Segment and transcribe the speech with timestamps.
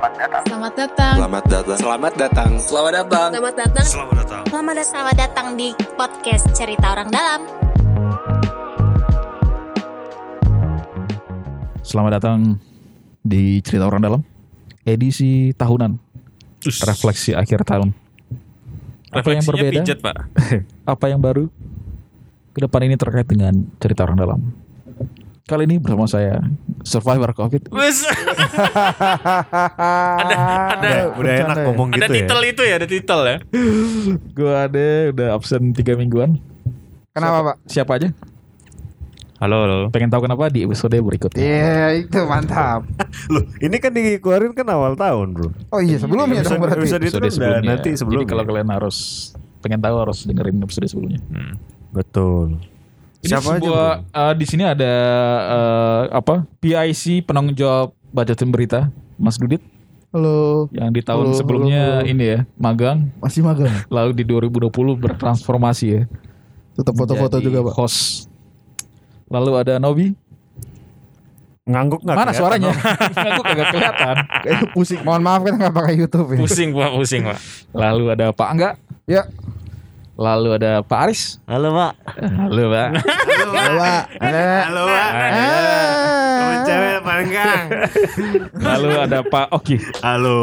[0.00, 0.42] Selamat datang.
[0.48, 1.14] Selamat datang.
[1.20, 1.76] Selamat datang.
[1.76, 2.50] Selamat datang.
[2.56, 3.28] Selamat datang.
[3.28, 3.84] Selamat datang.
[3.84, 4.44] Selamat datang.
[4.48, 4.88] Selamat datang.
[4.88, 7.40] Selamat datang di podcast Cerita Orang Dalam.
[11.84, 12.56] Selamat datang
[13.20, 14.24] di Cerita Orang Dalam
[14.88, 15.92] edisi tahunan
[16.64, 17.92] refleksi akhir tahun.
[19.12, 19.84] Apa yang berbeda?
[19.84, 20.16] Pijat, Pak.
[20.96, 21.52] Apa yang baru?
[22.56, 24.40] Ke depan ini terkait dengan cerita orang dalam.
[25.44, 26.40] Kali ini bersama saya
[26.82, 27.62] Survivor COVID.
[30.20, 30.36] Ada
[30.70, 32.16] ada Udah enak ngomong ada gitu ya.
[32.16, 33.36] titel itu ya, ada titel ya.
[34.32, 36.40] Gue ada udah absen tiga mingguan.
[37.10, 37.56] Kenapa pak?
[37.66, 38.08] Siapa aja?
[39.36, 39.88] Halo, halo.
[39.88, 41.40] Pengen tahu kenapa di episode berikutnya?
[41.40, 42.84] Iya itu mantap.
[43.32, 45.48] Loh, ini kan dikeluarin kan awal tahun, Bro.
[45.72, 46.80] Oh iya sebelumnya Episode- dong berarti.
[46.84, 48.20] episode itu kan udah nanti sebelumnya.
[48.20, 48.96] Jadi kalau kalian harus
[49.60, 51.20] pengen tahu harus dengerin episode sebelumnya.
[51.90, 52.60] Betul.
[53.20, 54.92] Ini Siapa aja, sebuah eh, di sini ada
[55.46, 56.48] eh, apa?
[56.56, 59.60] PIC penanggung jawab budgetin berita Mas Dudit
[60.10, 60.66] Halo.
[60.70, 62.08] yang di tahun Halo, sebelumnya halo, halo.
[62.08, 63.70] ini ya magang Masih magang.
[63.92, 66.02] lalu di 2020 bertransformasi ya
[66.72, 67.74] Tetap foto-foto juga pak.
[67.76, 68.26] host
[69.26, 70.16] lalu ada Nobi
[71.62, 72.16] Ngangguk nggak?
[72.16, 73.30] mana suaranya Bro?
[73.30, 75.00] aku kagak kelihatan Kayaknya pusing.
[75.04, 76.38] Mohon maaf kita nggak pakai YouTube ya.
[76.40, 77.38] Pusing, Pak, pusing, Pak.
[77.70, 78.70] lalu ada Pak Angga
[79.04, 79.22] Ya.
[80.20, 81.92] Lalu ada Pak Aris Halo Pak.
[82.20, 82.88] halo Pak
[83.40, 84.02] Halo pak.
[84.20, 85.08] Halo, Pak.
[85.10, 86.62] Temen Ah.
[86.62, 87.64] cewek paling gang.
[88.54, 90.40] lalu ada Pak Oki Halo.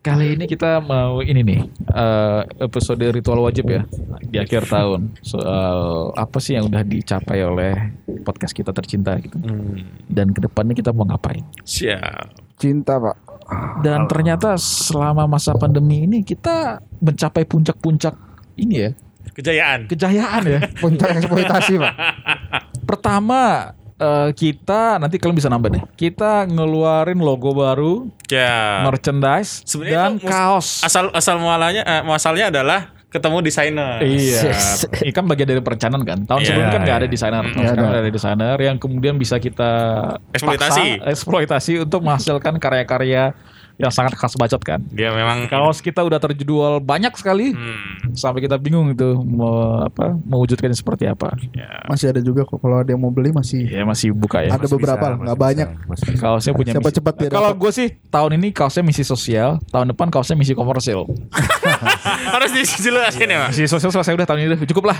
[0.00, 3.82] Kali ini kita mau ini nih eh, episode ritual wajib ya
[4.24, 5.78] di akhir tahun soal
[6.12, 7.74] apa sih yang udah dicapai oleh
[8.22, 9.38] podcast kita tercinta gitu
[10.06, 12.34] dan ke depannya kita mau ngapain Siap.
[12.54, 13.31] Cinta pak.
[13.80, 18.14] Dan ternyata selama masa pandemi ini kita mencapai puncak-puncak
[18.54, 18.90] ini ya
[19.32, 19.86] Kejayaan.
[19.86, 21.94] kejayaan ya Puncak eksploitasi pak.
[22.82, 28.80] pertama eh, kita nanti kalian bisa nambah deh kita ngeluarin logo baru Ya.
[28.82, 34.00] merchandise Sebenarnya dan kaos Asal asal mualanya eh, muasalnya adalah ketemu desainer.
[34.00, 34.40] Iya,
[35.04, 36.18] ini kan bagian dari perencanaan kan.
[36.24, 37.02] Tahun Iya, sebelumnya kan nggak iya.
[37.04, 38.00] ada desainer, tahun Nggak sekarang ada.
[38.00, 39.70] ada desainer yang kemudian bisa kita
[40.32, 40.86] Eksploitasi.
[40.98, 43.36] paksa, eksploitasi untuk menghasilkan karya-karya
[43.82, 44.78] yang sangat khas bacot kan.
[44.88, 48.14] Dia memang Kaos kita udah terjual banyak sekali Hmm.
[48.14, 51.34] sampai kita bingung itu mau apa mewujudkannya seperti apa.
[51.50, 51.82] Ya.
[51.84, 53.66] Masih ada juga kok kalau ada yang mau beli masih.
[53.66, 54.54] Ya masih buka ya.
[54.54, 55.68] Ada beberapa, nggak banyak.
[56.16, 56.96] Kaosnya punya Siapa misi.
[56.96, 61.10] cepat dia Kalau gue sih tahun ini kaosnya misi sosial, tahun depan kaosnya misi komersil.
[62.34, 63.48] Harus dijelasin ya, Pak.
[63.50, 64.98] Misi sosial selesai udah tahun ini cukup lah.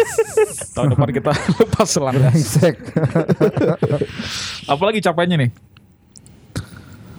[0.76, 1.90] tahun depan kita lepas.
[1.94, 2.74] Brengsek.
[4.66, 5.50] Apalagi capainya nih?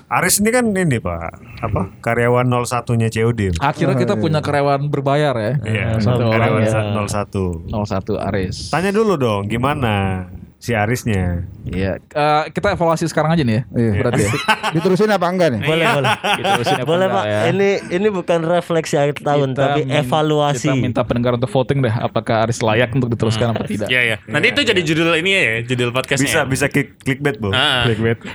[0.06, 1.34] Aris ini kan ini Pak,
[1.66, 1.90] apa?
[1.98, 3.58] Karyawan 01-nya COD.
[3.58, 5.54] Akhirnya kita punya karyawan berbayar ya.
[5.66, 7.26] Iya, Satu orang karyawan ya.
[7.26, 7.74] 01.
[7.74, 8.70] 01 Aris.
[8.70, 10.30] Tanya dulu dong, gimana
[10.66, 11.46] si Arisnya?
[11.70, 12.02] Iya.
[12.02, 13.64] Eh, kita evaluasi sekarang aja nih ya.
[13.70, 13.92] Iya.
[14.02, 14.32] Berarti ya.
[14.76, 15.62] Diterusin apa enggak nih?
[15.62, 16.10] Boleh boleh.
[16.18, 17.30] Kita terusin apa Boleh enggak Pak.
[17.30, 17.40] ya.
[17.54, 20.66] Ini ini bukan refleksi akhir tahun Kita tapi min- evaluasi.
[20.66, 23.94] Kita minta pendengar untuk voting deh apakah Aris layak untuk diteruskan apa tidak.
[23.94, 24.16] Iya, ya.
[24.26, 26.26] Nanti itu jadi judul ini ya, judul podcastnya.
[26.26, 27.54] Bisa bisa klik clickbait, Bu.
[27.54, 27.86] Ah.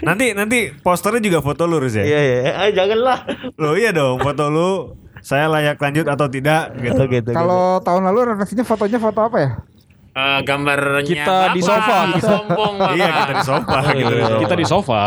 [0.06, 2.06] Nanti nanti posternya juga foto lu Riz ya.
[2.06, 2.38] Iya iya.
[2.62, 3.26] Eh, janganlah.
[3.58, 4.70] Loh iya dong, foto lu
[5.20, 7.04] saya layak lanjut atau tidak gitu.
[7.04, 7.30] Gitu, gitu.
[7.36, 9.50] Kalau tahun lalu refleksinya fotonya foto apa ya?
[10.10, 12.18] Eh, gambarnya Kita di Bapak, sofa.
[12.18, 12.94] sombong Bapak.
[12.98, 14.14] Iya, kita di sofa gitu.
[14.42, 15.02] Kita di sofa.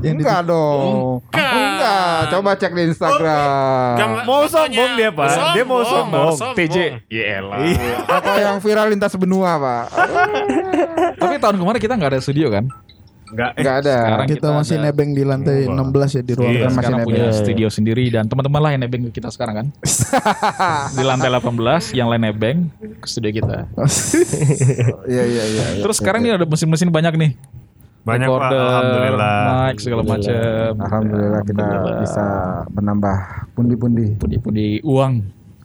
[0.00, 1.22] enggak dong.
[1.30, 1.52] Enggak.
[1.54, 2.16] Enggak.
[2.28, 3.94] Coba cek di Instagram.
[3.94, 5.28] Gambar- Mau sombong dia, Pak.
[5.54, 6.34] Dia mau sombong.
[6.52, 6.76] TJ.
[7.06, 7.58] Yelah.
[8.10, 9.84] Apa yang viral lintas benua pak?
[11.14, 12.66] Tapi tahun kemarin kita nggak ada studio kan?
[13.30, 13.50] Enggak.
[13.54, 13.96] Enggak ada.
[13.96, 15.76] Sekarang kita, kita masih ada- nebeng di lantai Wah.
[15.80, 17.06] 16 ya di ruangan Iya, masih nebeng.
[17.06, 19.66] punya studio sendiri dan teman-teman lah yang nebeng ke kita sekarang kan.
[20.96, 21.54] di lantai 18
[21.92, 22.58] yang lain nebeng
[22.96, 23.56] ke studio kita.
[25.06, 25.64] Iya iya iya.
[25.72, 25.80] iya.
[25.80, 27.32] Terus sekarang ini ada mesin-mesin banyak nih.
[28.00, 29.36] Banyak Pak, Recorder, alhamdulillah.
[29.62, 30.72] mic segala macam.
[30.74, 32.00] Alhamdulillah kita Alhamdulillah.
[32.00, 32.24] bisa
[32.72, 33.16] menambah
[33.52, 34.06] pundi-pundi.
[34.16, 35.12] pundi-pundi uang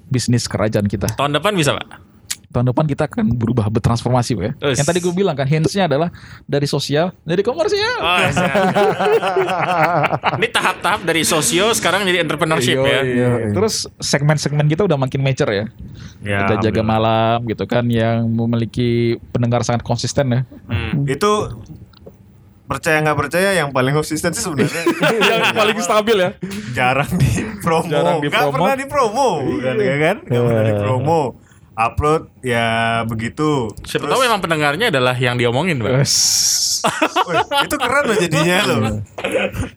[0.06, 1.16] bisnis kerajaan kita.
[1.16, 2.05] Tahun depan bisa, Pak?
[2.56, 4.52] Tahun depan kita akan berubah bertransformasi ya.
[4.64, 4.80] Us.
[4.80, 6.08] Yang tadi gue bilang kan hintsnya adalah
[6.42, 8.00] dari sosial dari komersial.
[8.00, 8.56] Oh, siap.
[10.40, 13.02] Ini tahap-tahap dari sosio sekarang jadi entrepreneurship Iya, ya.
[13.04, 13.30] iya.
[13.52, 15.66] Terus segmen-segmen kita udah makin mature ya.
[16.24, 16.86] Ya, kita jaga alhamdulillah.
[16.88, 18.92] malam gitu kan yang memiliki
[19.30, 20.42] pendengar sangat konsisten ya.
[20.66, 21.04] Hmm.
[21.06, 21.60] Itu
[22.66, 24.84] percaya nggak percaya yang paling konsisten sih sebenarnya
[25.30, 26.30] yang paling stabil ya.
[26.74, 27.30] jarang di
[27.62, 28.54] promo Jarang nggak dipromo.
[28.58, 29.28] pernah di promo
[29.60, 31.20] kan ya kan nggak pernah di promo
[31.76, 32.66] upload ya
[33.04, 35.92] begitu Siapa Terus- tahu memang pendengarnya adalah yang diomongin, Pak.
[37.26, 38.80] Wih, itu keren loh jadinya loh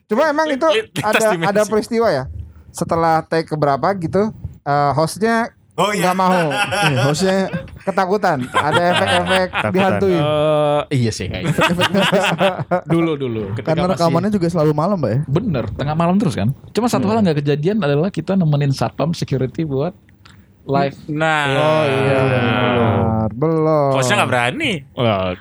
[0.04, 0.66] Cuma emang itu
[1.00, 1.48] ada dimensi.
[1.48, 2.24] ada peristiwa ya.
[2.68, 4.30] Setelah take keberapa gitu,
[4.60, 6.10] eh, hostnya Oh, iya.
[6.10, 6.50] nggak mau.
[6.50, 7.38] Eh, hostnya
[7.80, 8.42] ketakutan.
[8.50, 10.10] Ada efek-efek dihantui.
[10.12, 11.54] Eh, iya sih kayaknya.
[12.92, 13.42] dulu dulu.
[13.54, 15.20] ketika Karena masih- rekamannya juga selalu malam, Mbak ya.
[15.24, 16.50] Bener, tengah malam terus kan.
[16.70, 19.94] Cuma satu hal nggak kejadian adalah kita nemenin satpam security buat
[20.68, 20.96] live.
[21.08, 22.18] Nah, Oh iya.
[22.20, 23.28] Benar.
[23.28, 23.92] Belum.
[23.94, 24.72] hostnya nggak berani.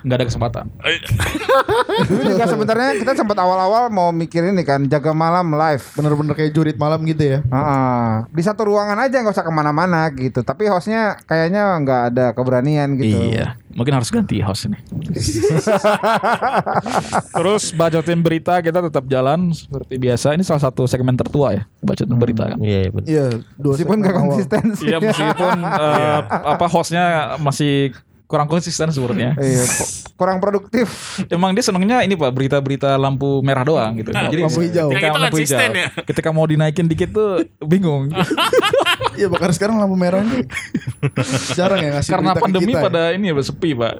[0.04, 0.66] Nggak ada kesempatan.
[2.08, 5.84] Itu juga sebenarnya kita sempat awal-awal mau mikir ini kan jaga malam live.
[5.96, 7.40] Bener-bener kayak jurit malam gitu ya.
[7.44, 8.08] Heeh.
[8.32, 10.42] di satu ruangan aja nggak usah ke mana-mana gitu.
[10.42, 13.34] Tapi hostnya kayaknya nggak ada keberanian gitu.
[13.34, 14.80] Iya, mungkin harus ganti host ini.
[17.32, 20.34] Terus bacotin berita kita tetap jalan seperti biasa.
[20.34, 22.58] Ini salah satu segmen tertua ya, bacotin berita kan.
[22.60, 23.08] Iya, iya, betul.
[23.08, 23.26] Iya,
[23.56, 24.14] dua Meskipun awal.
[24.26, 24.86] konsisten sih.
[24.88, 27.06] Iya meskipun eh, apa hostnya
[27.38, 27.94] masih
[28.28, 29.40] kurang konsisten sebenarnya.
[29.40, 30.88] Iya, ku- kurang produktif.
[31.30, 34.12] Emang dia senengnya ini pak berita-berita lampu merah doang gitu.
[34.12, 34.88] Jadi Lampu hijau.
[34.92, 35.60] Ketika lampu hijau.
[35.62, 35.88] ya?
[36.04, 37.32] Ketika mau dinaikin dikit tuh
[37.62, 38.12] bingung.
[39.18, 40.46] Iya, bahkan sekarang lampu merah ini
[41.52, 42.86] jarang ya ngasih Karena pandemi kita ya.
[42.86, 43.96] pada ini ya sepi pak.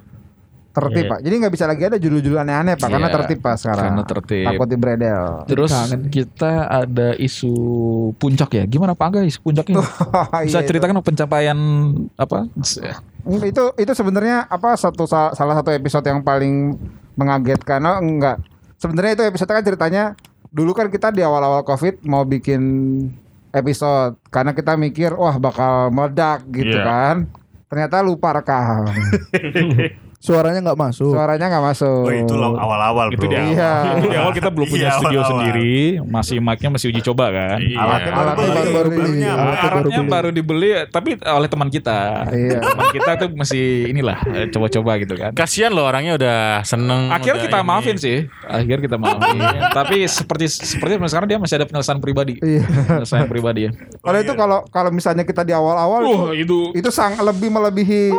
[0.70, 1.10] Tertib Iya.
[1.10, 1.20] pak.
[1.20, 2.86] Jadi nggak bisa lagi ada judul-judul aneh-aneh pak.
[2.86, 3.86] Karena Iya, tertib pak sekarang.
[3.90, 4.46] karena tertib.
[4.46, 5.24] Takut dibredel.
[5.44, 5.72] Terus
[6.08, 7.54] kita ada isu
[8.14, 8.64] puncak ya.
[8.64, 9.82] Gimana Pak Angga isu puncak ini?
[10.46, 11.58] Bisa Iya, ceritakan pencapaian
[12.14, 12.46] apa?
[13.28, 16.80] itu itu sebenarnya apa satu sa- salah satu episode yang paling
[17.14, 18.40] mengagetkan oh, enggak
[18.78, 20.04] sebenarnya itu episode kan ceritanya
[20.48, 22.62] dulu kan kita di awal-awal covid mau bikin
[23.58, 24.22] episode.
[24.28, 26.84] Karena kita mikir wah bakal meledak gitu Iya.
[26.84, 27.16] kan.
[27.68, 28.88] Ternyata lupa rekam
[30.28, 31.10] Suaranya nggak masuk.
[31.10, 33.30] suaranya nggak masuk Oh itu loh awal-awal Itu bro.
[33.30, 33.48] di awal.
[33.50, 33.72] Iya.
[33.94, 35.32] Itu di awal kita belum punya Iya, studio awal-awal.
[35.32, 37.58] sendiri, masih mic-nya masih uji coba kan.
[37.58, 37.78] Iya.
[37.78, 38.58] Alatnya baru Alatnya beli.
[38.58, 38.98] baru-baru ini.
[38.98, 39.56] Barunya Alatnya apa?
[39.58, 40.12] baru Alatnya beli.
[40.12, 42.00] baru dibeli tapi oleh teman kita.
[42.30, 42.60] Iya.
[42.62, 45.32] Teman kita tuh masih inilah eh, coba-coba gitu kan.
[45.32, 47.08] Kasihan loh orangnya udah seneng.
[47.10, 47.68] Akhirnya udah kita ini.
[47.68, 48.18] maafin sih.
[48.44, 49.40] Akhirnya kita maafin.
[49.78, 52.36] Tapi seperti seperti sekarang dia masih ada penyelesaian pribadi.
[52.40, 52.64] Iya.
[52.66, 53.72] Penyelesaian pribadi ya.
[53.98, 58.12] kalau itu kalau kalau misalnya kita di awal-awal Wah, itu itu sang lebih melebihi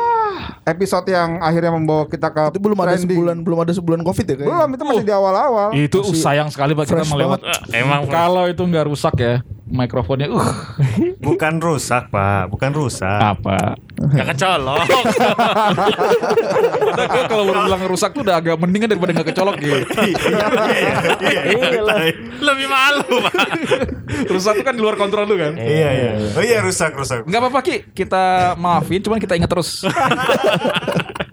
[0.65, 3.09] episode yang akhirnya membawa kita ke Itu belum ada trending.
[3.11, 4.49] sebulan, belum ada sebulan covid ya kayaknya.
[4.49, 7.41] belum itu masih di awal-awal itu sayang sekali Pak kita melewat.
[7.71, 9.35] Eh, Emang Kalau itu nggak rusak ya
[9.69, 10.49] mikrofonnya uh
[11.29, 13.21] Bukan rusak pak, bukan rusak.
[13.21, 13.77] apa?
[13.99, 14.79] nggak kecolok.
[16.87, 19.83] Padahal gua kalau baru bilang rusak tuh udah agak mendingan daripada nggak kecolok gitu.
[21.19, 21.83] Iya.
[22.39, 23.35] Lebih malu pak.
[24.31, 25.59] rusak tuh kan di luar kontrol lu kan.
[25.59, 26.11] Iya iya.
[26.33, 27.27] Oh iya rusak rusak.
[27.27, 29.83] Nggak apa-apa Ki, kita maafin, cuman kita ingat terus.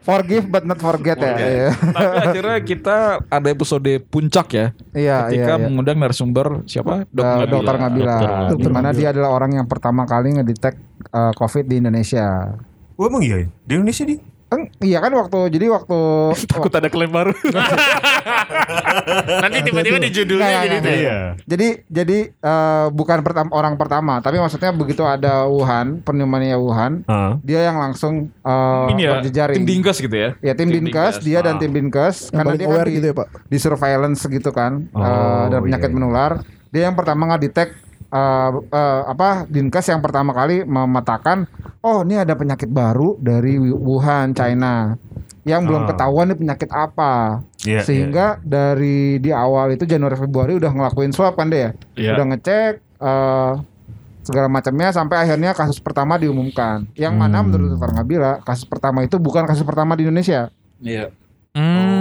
[0.00, 1.68] forgive but not forget ya Iya.
[1.72, 4.66] Tapi akhirnya kita ada episode puncak ya.
[4.92, 5.64] Iya, Ketika iya, iya.
[5.64, 7.04] mengundang narasumber siapa?
[7.08, 7.50] Dok Eh, Nabila.
[7.50, 8.16] Dokter Ngabila,
[8.50, 10.78] Dokter di mana dia adalah orang yang pertama kali ngedetect
[11.08, 12.26] eh, COVID di Indonesia.
[12.94, 13.48] Oh emang iya?
[13.64, 14.16] Di Indonesia di?
[14.52, 15.98] Eng, iya kan waktu jadi waktu
[16.52, 17.32] Takut ada klaim baru.
[19.40, 21.00] Nanti tiba-tiba di judulnya Nggak, jadi nggak, ya.
[21.00, 21.18] Iya.
[21.42, 27.40] jadi jadi eh, bukan pertama orang pertama, tapi maksudnya begitu ada Wuhan pneumonia Wuhan, Ah.
[27.40, 29.56] dia yang langsung eh, Ini ya, berjejaring.
[29.56, 30.30] tim Dinkes gitu ya.
[30.40, 31.60] Ya tim, Tim Dinkes, Dinkes, dia dan ah.
[31.60, 33.28] tim Dinkes Yang karena dia kan di, gitu ya Pak.
[33.48, 35.96] di surveillance gitu kan Oh, eh, dan penyakit iya, iya.
[35.96, 36.32] menular.
[36.68, 37.68] Dia yang pertama ngedetek
[38.12, 41.48] eh, eh, apa Dinkes yang pertama kali memetakan
[41.80, 44.94] oh ini ada penyakit baru dari Wuhan China
[45.42, 45.88] yang belum Ah.
[45.90, 47.42] ketahuan nih penyakit apa.
[47.66, 51.74] Iya, Sehingga dari di awal itu Januari Februari udah ngelakuin swab kan dia.
[51.98, 52.14] Iya.
[52.14, 53.52] Udah ngecek eh,
[54.22, 56.86] segala macamnya sampai akhirnya kasus pertama diumumkan.
[56.94, 60.46] Yang mana menurut Dokter Ngabila kasus pertama itu bukan kasus pertama di Indonesia.
[60.78, 61.10] Iya.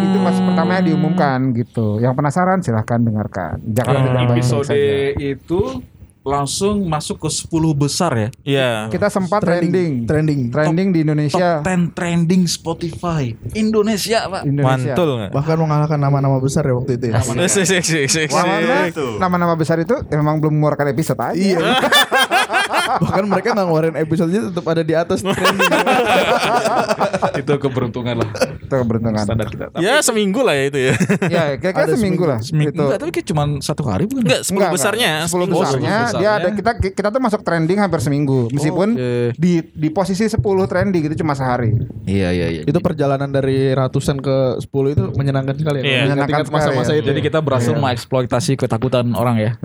[0.02, 1.98] Itu kasus pertama yang diumumkan gitu.
[1.98, 3.58] Yang penasaran silahkan dengarkan.
[3.65, 4.94] Jakarta tidak banyak Episode saja.
[5.18, 5.62] itu
[6.22, 8.30] langsung masuk ke 10 besar ya.
[8.46, 8.72] Iya.
[8.94, 10.06] Kita sempat trending.
[10.06, 10.54] Trending.
[10.54, 11.66] Trending di Indonesia.
[11.66, 14.42] Top 10 trending Spotify Indonesia, Pak.
[14.46, 14.94] Indonesia.
[14.94, 15.32] Mantul nggak?
[15.34, 17.22] Bahkan mengalahkan nama-nama besar ya waktu itu ya.
[19.18, 21.34] Nama-nama, besar itu emang belum mengeluarkan episode aja.
[21.34, 21.58] Iya.
[22.81, 25.71] Bahkan mereka nggak ngeluarin episodenya tetap ada di atas trending.
[27.41, 28.29] itu keberuntungan lah.
[28.61, 29.23] Itu keberuntungan.
[29.23, 29.65] Standar kita.
[29.71, 30.93] Tapi Ya seminggu lah ya itu ya.
[31.27, 32.39] Ya, kira-kira Ada seminggu lah.
[32.41, 32.83] seminggu Itu.
[32.83, 34.23] enggak, tapi kayak cuma satu hari bukan?
[34.25, 35.11] Enggak, 10 Enggak, besarnya.
[35.23, 35.31] enggak.
[35.31, 36.19] 10 10 besarnya, besarnya.
[36.19, 38.39] dia ada kita kita tuh masuk trending hampir seminggu.
[38.51, 39.11] Meskipun Oke.
[39.38, 41.71] di di posisi 10 trending itu cuma sehari.
[42.05, 42.61] Iya, iya, iya.
[42.65, 45.83] itu perjalanan dari ratusan ke 10 itu menyenangkan sekali ya.
[45.85, 46.00] Iya.
[46.09, 47.00] Menyenangkan sekali masa-masa ya.
[47.01, 47.07] itu.
[47.13, 49.51] Jadi kita berhasil mengeksploitasi ketakutan orang ya.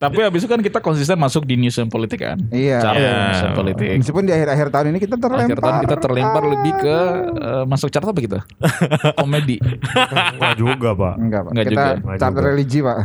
[0.00, 2.38] Tapi habis itu kan kita konsisten masuk di news and politik kan.
[2.48, 2.78] Iya.
[2.78, 3.12] Cara Iya.
[3.26, 3.86] news and politik.
[3.98, 5.50] Meskipun di akhir-akhir tahun ini kita terlempar.
[5.50, 6.96] Akhir tahun kita terlempar lebih ke
[7.34, 8.38] eh, masuk chart apa gitu?
[9.20, 9.58] Komedi.
[10.38, 11.14] Wah juga pak.
[11.18, 11.50] Enggak, Pak.
[11.50, 12.14] Enggak kita juga.
[12.16, 12.98] Enggak religi, Pak.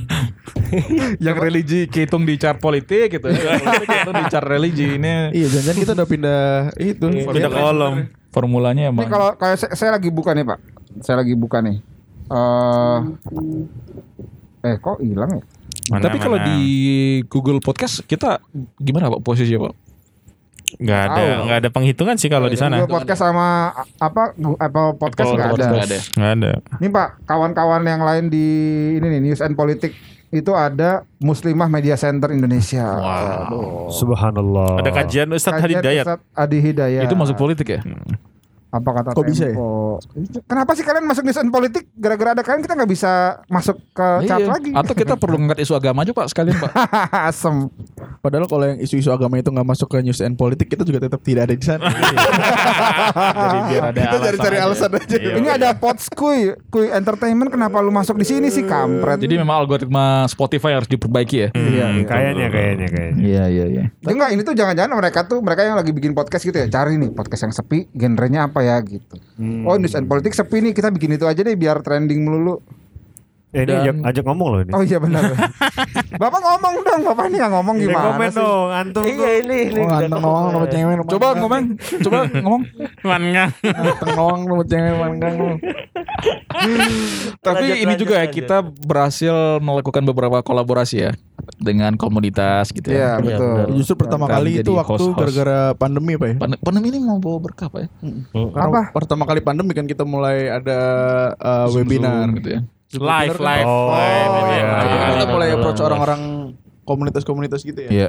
[1.24, 3.26] Yang religi kehitung di chart politik gitu.
[3.26, 5.34] Politik kehitung di chart religi ini.
[5.34, 6.42] Iya, jangan kita udah pindah
[6.78, 7.06] itu.
[7.10, 7.94] Pindah kolom.
[8.30, 9.10] Formulanya Ini emang.
[9.10, 10.58] kalau kayak saya, saya lagi buka nih, Pak.
[11.02, 11.82] Saya lagi buka nih.
[12.30, 12.98] Eh
[14.60, 15.42] eh kok hilang ya?
[15.90, 16.58] Mana, Tapi kalau di
[17.26, 18.38] Google Podcast kita
[18.78, 19.74] gimana Pak posisinya Pak?
[20.70, 22.78] nggak ada nggak ada penghitungan sih kalau di sana.
[22.78, 25.66] Google podcast sama apa Apple podcast nggak ada.
[25.66, 25.98] Nggak ada.
[26.14, 26.50] Ada.
[26.78, 28.46] Ini Pak, kawan-kawan yang lain di
[29.02, 29.98] ini nih News and Politik
[30.30, 32.86] itu ada Muslimah Media Center Indonesia.
[32.86, 33.90] Waduh.
[33.90, 34.78] Subhanallah.
[34.78, 36.04] Ada kajian Ustadz Hadi Kajian Dayat.
[36.06, 37.02] Ustadz Adi Hidayat.
[37.02, 37.80] Itu masuk politik ya?
[38.70, 39.54] Apa kata Kok bisa ya?
[39.54, 39.98] Tempo?
[40.46, 41.90] Kenapa sih kalian masuk News and Politik?
[41.92, 43.10] Gara-gara ada kalian kita nggak bisa
[43.46, 44.46] masuk ke chat Iya.
[44.46, 44.70] lagi.
[44.70, 46.70] Atau kita perlu ngangkat isu agama aja Pak sekalian Pak.
[47.30, 47.66] Asem.
[48.20, 51.18] Padahal kalau yang isu-isu agama itu nggak masuk ke news and politik kita juga tetap
[51.20, 51.90] tidak ada di sana.
[53.10, 55.16] Jadi biar ada kita cari-cari alasan aja.
[55.18, 55.34] Iya.
[55.36, 59.18] Ini ada Pots Kuy, Kuy Entertainment kenapa lu masuk di sini sih kampret?
[59.18, 61.48] Jadi memang algoritma Spotify harus diperbaiki ya.
[61.54, 62.04] iya, iya.
[62.06, 63.20] Kayaknya kayaknya kayaknya.
[63.20, 63.84] Iya iya iya.
[64.04, 67.10] Enggak, ini tuh jangan-jangan mereka tuh mereka yang lagi bikin podcast gitu ya, cari nih
[67.10, 69.16] podcast yang sepi, genrenya apa ya gitu.
[69.66, 72.60] Oh, news and politik sepi nih, kita bikin itu aja deh biar trending melulu.
[73.50, 74.70] Eh, ini ajak, ajak ngomong loh ini.
[74.70, 75.26] Oh iya benar.
[76.22, 78.38] Bapak ngomong dong, Bapak ini nggak ngomong gimana komen sih?
[78.38, 79.80] dong, antum Iya ini ini.
[79.80, 80.94] Oh, ganteng doang sama cewek.
[81.10, 81.62] Coba ngomong,
[81.98, 82.62] coba ngomong.
[83.02, 83.44] Mana?
[83.58, 85.48] Ganteng doang sama cewek manggang lu.
[87.40, 91.12] Tapi Lanjut, ini lanjut, juga ya kita berhasil melakukan beberapa kolaborasi ya
[91.56, 93.24] dengan komunitas gitu Iya, ya.
[93.24, 93.50] betul.
[93.56, 93.68] benar.
[93.74, 96.34] Justru pertama Kan kali itu waktu gara-gara pandemi apa ya?
[96.38, 97.88] Pan- Pandemi ini mau bawa berkah Pak ya?
[98.30, 98.80] Karena Apa?
[98.92, 100.78] Pertama kali pandemi kan kita mulai ada
[101.34, 102.62] uh, webinar gitu ya.
[102.98, 103.46] Live, kan.
[103.46, 104.30] live, Oh, live.
[104.34, 104.42] iya.
[104.50, 104.64] iya.
[104.66, 106.20] Ah, kita mulai benar, approach orang-orang
[106.82, 107.90] komunitas-komunitas gitu ya.
[107.90, 108.08] Iya.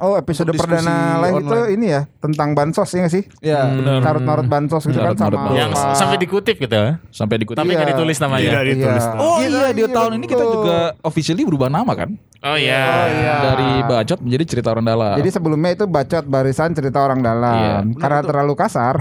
[0.00, 3.24] Oh, episode perdana live itu ini ya tentang bansos ya nggak sih?
[3.38, 4.00] Ya, Benar.
[4.00, 5.54] Marut-marut bansos gitu kan sama bansos.
[5.54, 6.90] Yang sampai dikutip gitu ya.
[7.10, 7.60] Sampai dikutip.
[7.60, 7.76] Tapi Iya.
[7.78, 8.44] nggak ditulis namanya.
[8.46, 9.04] Tidak ditulis.
[9.04, 9.20] Iya.
[9.20, 12.16] Oh Gila, iya di iya, tahun ini kita juga officially berubah nama kan?
[12.40, 12.80] Oh iya.
[13.44, 15.12] Dari bacot menjadi cerita orang dalam.
[15.14, 18.00] Jadi sebelumnya itu bacot barisan cerita orang dalam Iya.
[18.00, 18.96] karena terlalu kasar.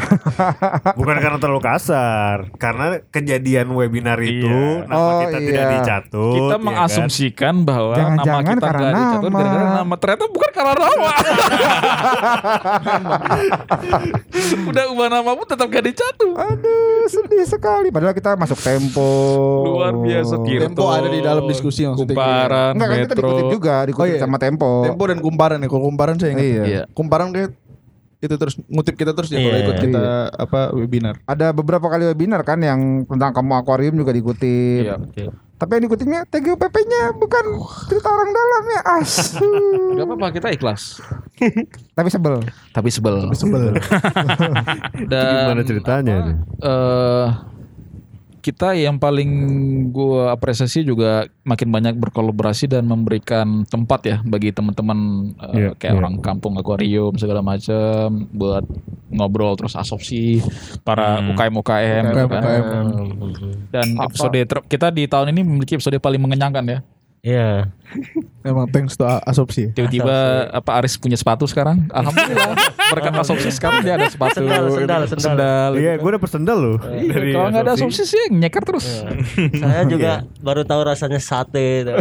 [1.00, 4.84] Bukan karena terlalu kasar, karena kejadian webinar itu Iya.
[4.86, 5.48] nama Oh, kita iya.
[5.48, 6.34] tidak dicatut.
[6.34, 6.62] kita ya kan?
[6.62, 9.38] mengasumsikan bahwa nama Jangan-jangan kita karena dicatat nama.
[9.40, 9.94] gara-gara nama.
[9.96, 11.10] Ternyata bukan karena nama.
[14.66, 16.30] Udah ubah nama pun tetap gak dicatat.
[16.30, 17.88] Aduh, sedih sekali.
[17.90, 19.08] Padahal kita masuk tempo.
[19.68, 20.64] Luar biasa Tirto.
[20.66, 22.12] Tempo ada di dalam diskusi maksudnya.
[22.12, 24.20] Kumparan, Enggak kan kita dikutip juga, dikutip Oh, iya.
[24.20, 24.70] sama tempo.
[24.84, 25.68] Tempo dan kumparan ya.
[25.68, 26.46] Kalau kumparan saya ingat.
[26.46, 26.64] Iya.
[26.66, 26.82] Iya.
[26.92, 27.50] Kumparan kayak
[28.20, 29.64] itu terus ngutip kita terus ya kalau Iya.
[29.64, 30.04] ikut kita
[30.36, 31.14] apa webinar.
[31.24, 34.84] Ada beberapa kali webinar kan yang tentang kamu akuarium juga dikutip.
[34.84, 34.96] Iya.
[35.60, 37.46] Tapi yang dikutipnya TGUPP-nya bukan
[37.92, 38.82] cerita orang dalam ya.
[38.96, 39.44] Asu.
[40.00, 41.04] Gak apa-apa kita ikhlas.
[42.00, 42.40] Tapi sebel.
[42.72, 43.28] Tapi sebel.
[43.36, 43.76] Sebel.
[45.12, 46.34] Dan Gimana ceritanya apa, ini?
[48.50, 49.30] Kita yang paling
[49.94, 54.98] gua apresiasi juga makin banyak berkolaborasi dan memberikan tempat ya bagi teman-teman
[55.54, 56.00] eh, Iya, kayak iya.
[56.02, 58.66] orang kampung akuarium segala macam buat
[59.14, 60.42] ngobrol terus asopsi
[60.82, 62.42] para UKM UKM gitu kan.
[62.42, 62.86] UKM.
[63.70, 66.80] Dan episode ter- kita di tahun ini memiliki episode paling mengenyangkan ya.
[67.20, 67.68] Iya.
[68.46, 69.74] Emang thanks to asopsi.
[69.76, 71.90] Tiba-tiba apa Aris punya sepatu sekarang?
[71.92, 72.56] Alhamdulillah.
[72.94, 74.40] Berkat asopsi sekarang dia ada sepatu.
[74.40, 75.20] Sendal, sendal, sendal.
[75.20, 75.72] Sendal.
[75.76, 76.78] Iya, gue dapet sendal loh.
[76.80, 78.02] Iya, dari kalau nggak ada asopsi.
[78.06, 78.88] asopsi sih nyeker terus.
[79.62, 81.84] Saya juga baru tahu rasanya sate.
[81.84, 81.94] itu.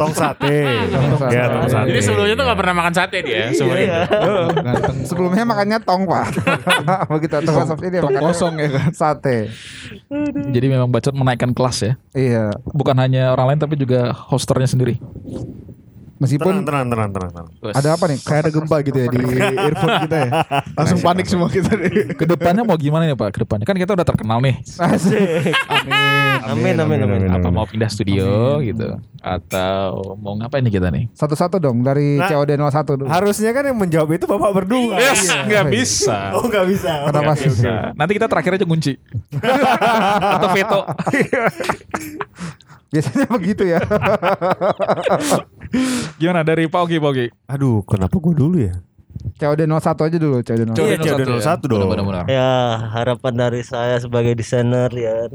[0.00, 0.48] Tong sate.
[0.88, 1.34] sate.
[1.34, 1.88] Ya, tong sate.
[1.92, 3.44] Jadi sebelumnya tuh gak pernah makan sate dia.
[3.52, 4.96] Ganteng.
[5.04, 6.26] Sebelumnya makannya tong pak.
[7.12, 8.88] Begitu tong ini Tong makannya kosong ya kan.
[8.94, 9.38] Sate.
[10.54, 11.92] Jadi memang bacot menaikkan kelas ya.
[12.16, 12.44] Iya.
[12.72, 14.94] Bukan hanya orang lain tapi juga hosternya sendiri.
[16.18, 17.74] Meskipun Tenang, tenang, tenang, tenang, tenang.
[17.78, 18.18] ada apa nih?
[18.18, 19.18] Kayak ada gempa gitu ya di
[19.70, 20.30] earphone kita ya.
[20.74, 22.10] Langsung panik semua kita nih.
[22.18, 23.28] Ke depannya mau gimana nih Pak?
[23.30, 24.58] Ke depannya kan kita udah terkenal nih.
[24.82, 25.54] Asik.
[26.42, 27.22] Amin amin amin.
[27.30, 28.98] Apa mau pindah studio gitu?
[29.22, 31.06] Atau mau ngapain nih kita nih?
[31.14, 33.06] Satu-satu dong dari Nah, COD 01 dulu.
[33.06, 34.98] Harusnya kan yang menjawab itu bapak berdua.
[34.98, 36.34] Yes, nggak bisa.
[36.34, 37.14] Oh nggak bisa.
[37.14, 37.50] Kenapa sih?
[37.94, 38.98] Nanti kita terakhir aja kunci.
[40.34, 40.80] Atau veto.
[42.88, 43.80] Biasanya begitu ya.
[46.16, 47.26] Gimana dari Pak Ogi, Pak Ogi?
[47.52, 48.74] Aduh, kenapa gue dulu ya?
[49.38, 50.78] COD 01 aja dulu, COD 01.
[50.78, 51.90] Iya, COD 01 dong.
[51.90, 52.24] Benar-benar.
[52.30, 52.50] Ya
[52.94, 55.28] harapan dari saya sebagai desainer ya.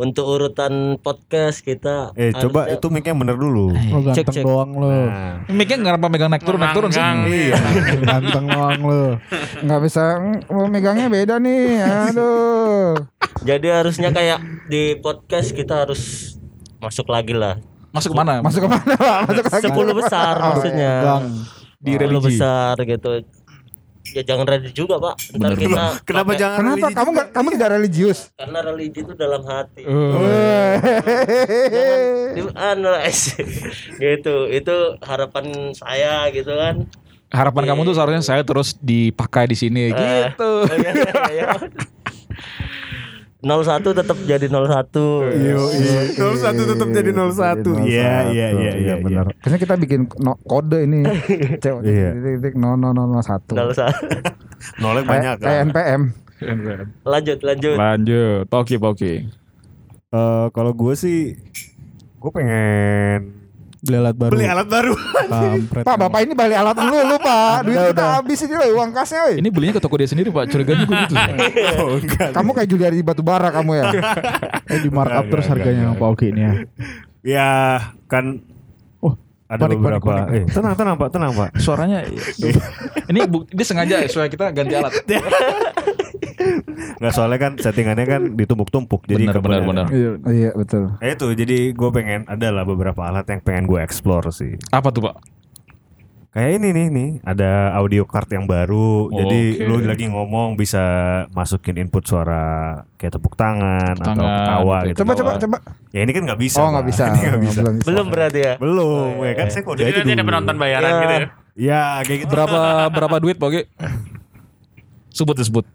[0.00, 2.16] Untuk urutan podcast kita.
[2.16, 3.68] Eh, coba itu mic-nya bener dulu.
[3.68, 4.44] Lo Cek, ganteng cek.
[4.48, 4.88] doang lo.
[4.88, 7.04] Nah, Mic-nya nggak megang naik turun, naik turun sih.
[7.04, 7.60] Iya.
[8.08, 9.02] Ganteng doang lo.
[9.60, 10.16] Nggak bisa
[10.72, 11.84] megangnya beda nih.
[11.84, 12.96] Aduh.
[13.44, 14.40] Jadi harusnya kayak
[14.72, 16.29] di podcast kita harus
[16.80, 17.60] masuk lagi lah.
[17.90, 18.40] Masuk ke mana?
[18.40, 18.94] Masuk ke mana?
[19.28, 19.64] Masuk lagi.
[19.64, 20.92] Sepuluh besar Oh, maksudnya.
[21.02, 21.24] Gang.
[21.76, 22.26] di Sepuluh religi.
[22.36, 23.10] besar gitu.
[24.10, 25.14] Ya jangan ready juga pak.
[25.32, 28.18] Ntar Bener, kita Kenapa pakai- jangan Kenapa religi kamu nggak kamu tidak religius?
[28.34, 29.82] Karena religi itu dalam hati.
[29.86, 30.18] Oh.
[32.30, 32.90] Di, anu,
[33.96, 34.36] gitu.
[34.48, 36.86] Itu harapan saya gitu kan.
[37.30, 40.02] Harapan kamu tuh seharusnya saya terus dipakai di sini gitu.
[40.42, 41.48] Oh, iya, iya, iya.
[43.40, 44.92] 01 tetap jadi 01.
[45.32, 46.00] Yo, iya.
[46.12, 47.88] 01 tetap jadi 01.
[47.88, 49.32] Iya, iya, iya, iya, benar.
[49.40, 51.08] Kayaknya kita bikin no- kode ini.
[51.80, 52.12] Iya.
[52.36, 53.56] titik no no no no satu.
[53.56, 53.80] 01.
[54.84, 55.72] Nolnya banyak kan.
[55.72, 56.02] NPM.
[57.04, 57.76] Lanjut, lanjut.
[57.76, 59.14] Lanjut, Poki Poki.
[60.10, 61.38] Eh, kalau gue sih
[62.20, 63.39] gue pengen
[63.80, 64.32] Beli alat baru.
[64.32, 64.92] beli alat baru.
[65.24, 65.84] Kampret.
[65.84, 67.56] Pak, Bapak ini balik alat dulu lu, Pak.
[67.64, 68.08] Duit Udah, kita udah.
[68.20, 69.34] habis ini loh uang kasnya, woi.
[69.40, 71.14] Ini belinya ke toko dia sendiri Pak, curiganya gue gitu.
[71.80, 72.28] oh, enggak.
[72.30, 73.84] Kamu kayak Juliari Batubara kamu ya.
[74.66, 76.52] Eh, di markup terus enggak, harganya Pak Oki ini ya.
[77.20, 77.50] Ya
[78.04, 78.44] kan
[78.98, 80.12] Oh, ada panik, panik, beberapa.
[80.28, 80.28] panik.
[80.36, 81.48] Eh, tenang, tenang Pak, tenang Pak.
[81.56, 81.98] Suaranya
[83.10, 84.92] ini bu, dia sengaja ya supaya kita ganti alat.
[87.00, 89.86] Nggak soalnya kan settingannya kan ditumpuk-tumpuk jadi Benar, benar, benar.
[90.26, 90.96] Iya, betul.
[90.98, 94.56] Eh, itu jadi gue pengen ada lah beberapa alat yang pengen gue explore sih.
[94.70, 95.16] Apa tuh Pak?
[96.30, 99.10] Kayak ini nih nih ada audio card yang baru.
[99.10, 99.66] Jadi Oke.
[99.66, 100.78] lu lagi ngomong bisa
[101.34, 104.96] masukin input suara kayak tepuk tangan Tepuk atau tangan, ketawa gitu.
[105.02, 105.56] Coba coba coba.
[105.90, 106.62] Ya ini kan nggak bisa.
[106.62, 106.72] Oh, Pak.
[106.78, 107.02] nggak bisa.
[107.10, 107.58] Ini nggak bisa.
[107.60, 107.86] Belum bisa.
[107.90, 108.54] Belum berarti ya?
[108.62, 111.00] Belum, ya kan saya kode Jadi nanti ada penonton bayaran Ya.
[111.02, 111.26] gitu ya.
[111.58, 112.30] Ya kayak gitu.
[112.30, 112.60] Berapa
[112.94, 113.66] berapa duit Poki?
[115.10, 115.66] Sebut sebut.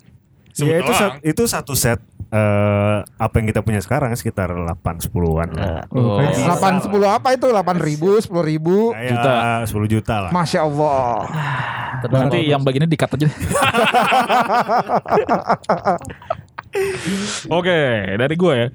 [0.56, 4.66] Sebut Ya itu sa- itu satu set eh apa yang kita punya sekarang sekitar 8
[4.98, 5.84] 10-an lah.
[5.90, 7.46] Oh, Delapan sepuluh apa itu?
[7.46, 8.92] Delapan ribu, sepuluh ribu.
[8.92, 9.34] Kayak Juta.
[9.68, 10.32] 10 juta lah.
[10.32, 11.28] Masya Allah.
[12.08, 13.28] Nanti yang bagiannya dikat aja.
[17.50, 17.78] Oke,
[18.16, 18.68] dari gue ya.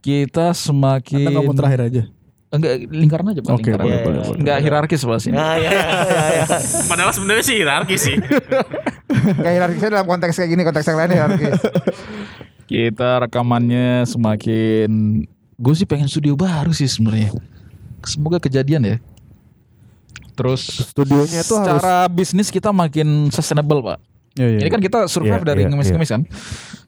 [0.00, 2.02] Kita semakin Anda ngomong terakhir aja.
[2.50, 3.84] Enggak lingkaran aja Pak, Oke, lingkaran.
[3.84, 4.26] boleh, Iya, boleh, iya.
[4.26, 4.40] boleh.
[4.42, 5.36] Enggak hierarkis Pak sini.
[5.38, 5.86] Nah, ya, ya,
[6.34, 6.46] ya.
[6.90, 8.16] Padahal sebenarnya sih hierarkis sih.
[9.40, 11.60] Kayak hierarkisnya dalam konteks kayak gini, konteks yang lain hierarkis.
[12.70, 14.90] Kita rekamannya semakin
[15.60, 17.34] gue sih pengen studio baru sih sebenarnya.
[18.06, 18.96] Semoga kejadian ya.
[20.38, 23.98] Terus Studionya itu harus secara bisnis kita makin sustainable, Pak.
[24.38, 24.58] Iya, iya.
[24.64, 26.22] Ini kan kita survive Iya, dari iya, ngemis-ngemis kan.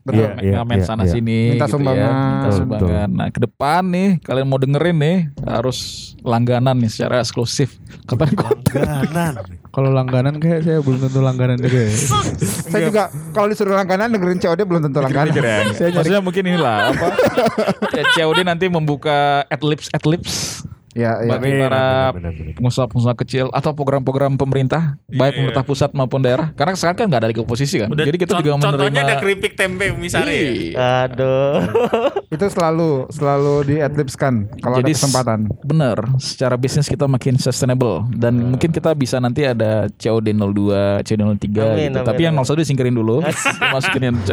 [0.03, 0.19] Betul.
[0.19, 1.13] Ngamen- Iya, ngamen iya, sana iya.
[1.13, 2.03] sini Minta gitu sumbangan.
[2.03, 2.11] ya.
[2.11, 3.09] Minta Betul, sumbangan.
[3.09, 5.79] Nah, ke depan nih kalian mau dengerin nih harus
[6.21, 7.79] langganan nih secara eksklusif.
[8.03, 9.33] Kapan Langganan.
[9.71, 11.93] kalau langganan kayak saya belum tentu langganan juga ya.
[12.73, 15.33] Saya juga kalau disuruh langganan dengerin COD belum tentu langganan.
[15.71, 17.07] Saya maksudnya mungkin inilah apa?
[17.97, 21.41] ya, COD nanti membuka adlibs adlibs Ya, ya.
[21.41, 22.13] bagi para
[22.53, 27.29] pengusaha-pengusaha kecil atau program-program pemerintah baik pemerintah pusat maupun daerah karena sekarang kan nggak ada
[27.33, 30.29] lagi oposisi kan Udah jadi kita juga menerima Contohnya ada keripik tempe misalnya.
[30.29, 30.45] ya.
[30.45, 30.73] Iya.
[31.09, 31.57] Aduh.
[32.37, 35.39] Itu selalu selalu di adlibskan kalau ada Jadi kesempatan.
[35.65, 41.21] bener secara bisnis kita makin sustainable dan mungkin kita bisa nanti ada COD 02 COD
[41.21, 42.45] 03 Amin, gitu amin, tapi yang amin.
[42.45, 43.25] 01 disingkirin dulu
[43.75, 44.17] masukin yang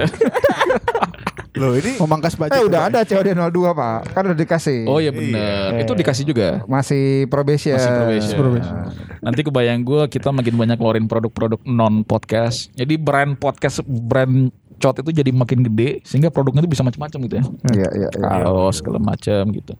[1.60, 2.56] Loh ini Memangkas budget.
[2.56, 4.00] Eh udah ada COD 02 Pak.
[4.16, 4.88] Kan udah dikasih.
[4.88, 7.76] oh iya bener itu dikasih juga Masih probation.
[7.76, 8.36] Masih probation.
[8.40, 8.76] Probation.
[9.20, 12.72] Nanti kebayang gue kita makin banyak ngeluarin produk-produk non podcast.
[12.74, 17.36] Jadi brand podcast, brand cot itu jadi makin gede sehingga produknya itu bisa macam-macam gitu
[17.36, 17.44] ya.
[17.76, 18.28] Iya, iya, iya.
[18.48, 19.76] Kaos segala macam gitu.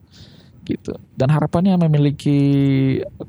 [0.68, 0.92] Gitu.
[1.16, 2.38] Dan harapannya memiliki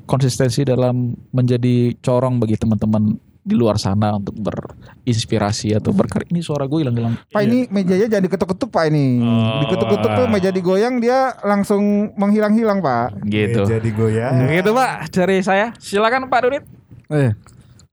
[0.04, 6.30] konsistensi dalam menjadi corong bagi teman-teman di luar sana untuk berinspirasi atau berkarya.
[6.30, 7.18] Ini suara gue hilang-hilang.
[7.26, 9.18] Pak ini mejanya jangan diketuk-ketuk Pak ini.
[9.66, 13.26] Diketuk-ketuk tuh meja digoyang dia langsung menghilang-hilang Pak.
[13.26, 13.66] Gitu.
[13.66, 14.46] jadi goyang.
[14.46, 15.74] Gitu Pak dari saya.
[15.82, 16.62] Silakan Pak Dunit.
[17.10, 17.34] Eh,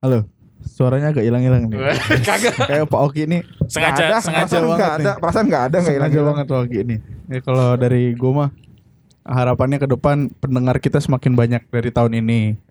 [0.05, 0.29] halo.
[0.69, 1.81] Suaranya agak hilang-hilang nih.
[2.29, 2.55] Kagak.
[2.69, 4.47] Kayak Pak Oki ini Sengaja, ada, sengaja.
[4.47, 5.19] perasaan banget nggak ada, nih.
[5.19, 6.27] perasaan nggak ada nggak sengaja hilang-hilang.
[6.29, 6.95] banget Pak Oki ini.
[7.29, 8.49] Ya, kalau dari gue mah
[9.25, 12.68] harapannya ke depan pendengar kita semakin banyak dari tahun ini.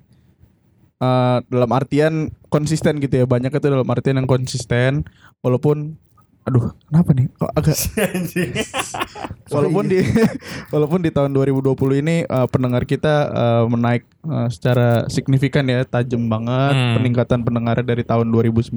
[0.99, 2.15] Eh, dalam artian
[2.49, 3.25] konsisten gitu ya.
[3.25, 5.07] Banyak itu dalam artian yang konsisten.
[5.41, 5.95] Walaupun
[6.43, 7.29] aduh kenapa nih?
[7.37, 7.77] Kok agak
[9.55, 10.01] walaupun di
[10.75, 15.87] walaupun di tahun 2020 ini eh, pendengar kita eh, menaik eh, secara signifikan ya.
[15.87, 16.95] Tajam banget Hmm.
[16.99, 18.75] peningkatan pendengar dari tahun 2019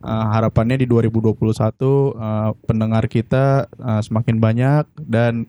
[0.00, 1.36] Eh, harapannya di 2021
[2.16, 5.44] eh, pendengar kita eh, semakin banyak dan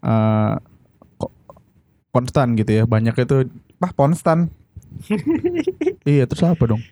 [0.00, 0.54] eh,
[1.16, 1.34] ko-
[2.10, 2.84] konstan gitu ya.
[2.84, 3.46] Banyak itu
[3.78, 4.50] Pak konstan.
[6.12, 6.82] iya terus apa dong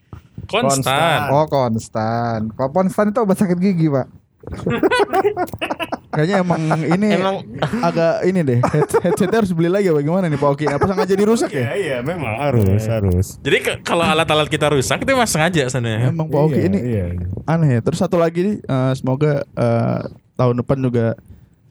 [0.48, 1.28] Konstan.
[1.30, 2.48] Oh konstan.
[2.56, 4.08] Kalau konstan itu obat sakit gigi Pak.
[6.10, 7.44] kayaknya emang ini Emang
[7.78, 11.12] agak ini deh head, headsetnya harus beli lagi apa gimana nih Pak Oki apa sengaja
[11.12, 13.26] dirusak Iya ya iya memang harus harus.
[13.38, 16.08] Jadi ke- kalau alat-alat kita rusak itu emang sengaja sana.
[16.08, 17.04] emang Pak Oki Iya, ini iya.
[17.44, 20.00] aneh ya terus satu lagi nih eh, semoga eh,
[20.34, 21.06] tahun depan juga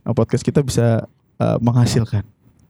[0.05, 2.21] eh, podcast kita bisa menghasilkan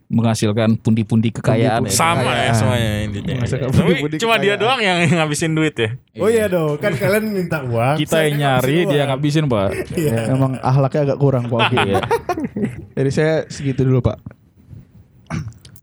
[0.09, 1.85] Menghasilkan pundi-pundi kekayaan.
[1.85, 1.93] ya.
[1.93, 3.45] Sama ya semuanya intinya.
[3.45, 4.61] Tapi budi-budi cuma dia kekayaan.
[4.61, 5.89] doang yang ngabisin duit ya.
[6.17, 7.93] Oh iya dong, kan kalian minta uang.
[7.95, 9.09] Kita yang kan nyari ngabisin dia uang.
[9.13, 9.69] ngabisin pak.
[10.33, 12.01] emang ahlaknya agak kurang Pak Oki Iya.
[12.97, 14.17] jadi saya segitu dulu Pak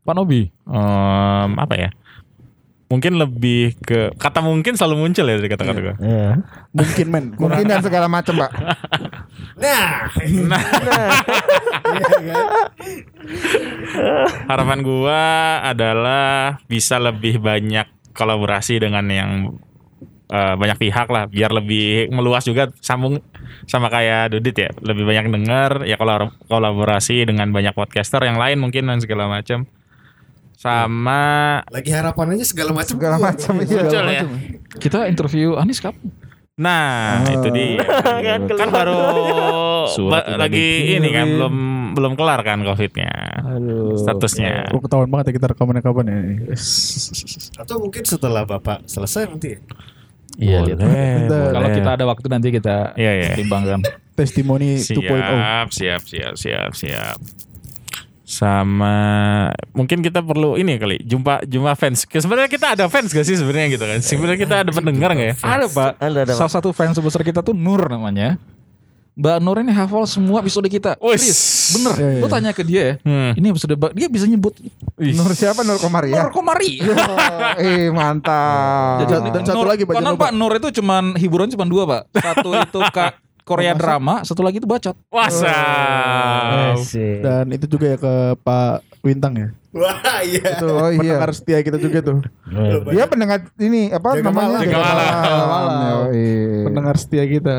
[0.03, 0.51] Pak Nobi.
[0.51, 1.91] Em, apa ya?
[2.87, 5.95] Mungkin lebih ke kata mungkin selalu muncul ya dari kata-kata gue.
[5.99, 6.39] Iya.
[6.71, 8.51] mungkin men Mungkin dan segala macam Pak.
[9.57, 10.13] Nah,
[14.53, 15.25] Harapan gua
[15.65, 19.31] adalah bisa lebih banyak kolaborasi dengan yang
[20.29, 23.25] eh, banyak pihak lah, biar lebih meluas juga sambung
[23.65, 28.61] sama kayak Dudit ya, lebih banyak dengar ya kalau kolaborasi dengan banyak podcaster yang lain
[28.61, 29.65] mungkin dan segala macam.
[30.57, 32.97] Sama lagi harapan aja segala macam.
[32.97, 33.81] Segala macam iya.
[33.81, 34.23] muncul ya.
[34.81, 36.26] Kita interview Anis kapan?
[36.57, 37.85] Nah, itu dia.
[38.27, 38.97] Kan kan baru
[40.13, 41.55] ba- lagi ini kan belum
[41.93, 43.13] belum kelar kan covidnya
[43.45, 43.97] Aduh.
[43.97, 44.73] statusnya.
[44.73, 46.19] Lu ketahuan banget ya kita rekamannya kapan ya.
[47.61, 49.53] Atau mungkin setelah Bapak selesai nanti.
[50.37, 50.81] Iya, lihat.
[50.81, 51.49] Bentar.
[51.53, 53.29] Kalau kita ada waktu nanti kita Iya, iya.
[53.37, 53.81] timbangkan.
[54.17, 54.97] Testimoni 2.0.
[54.97, 57.17] Siap, siap, siap, siap, siap.
[58.27, 58.95] Sama
[59.71, 62.11] mungkin kita perlu ini kali jumpa jumpa fans.
[62.11, 64.03] Sebenarnya kita ada fans gak sih sebenarnya gitu kan?
[64.03, 65.35] Sebenarnya kita ada pendengar gak ya?
[65.39, 65.91] Ada pak.
[66.03, 66.33] Ada, ada.
[66.35, 68.35] Salah satu fans besar kita tuh Nur namanya.
[69.17, 70.99] Mbak Nur ini hafal semua episode kita.
[71.01, 71.23] Wis.
[71.25, 71.41] Serius,
[71.73, 71.95] bener.
[71.97, 72.21] Iya, iya.
[72.21, 72.95] Lu tanya ke dia ya.
[73.01, 73.33] Hmm.
[73.33, 74.59] Ini episode dia bisa nyebut
[74.99, 76.21] Nur siapa Nur Komaria?
[76.21, 76.83] Nur Komari.
[76.83, 77.17] Oh,
[77.63, 79.07] eh mantap.
[79.07, 80.29] Dan- dan satu Nur- lagi, Pak, lupa.
[80.29, 82.03] Pak Nur itu cuman hiburan cuma dua pak.
[82.13, 84.99] Satu itu kak Korea drama, satu lagi itu bacot.
[85.07, 85.47] Wasap.
[86.75, 87.23] Asik.
[87.23, 89.49] Dan itu juga ya ke Pak Wintang ya.
[89.71, 90.59] Wah, iya.
[90.59, 91.23] Itu, oh iya.
[91.23, 92.27] Pendengar setia kita juga tuh.
[92.91, 94.51] Dia pendengar ini apa Jaga namanya?
[94.51, 94.61] malam.
[94.67, 95.07] Jaga malam.
[95.07, 95.79] Jaga malam.
[95.79, 96.27] Yoi.
[96.67, 97.57] Pendengar setia kita.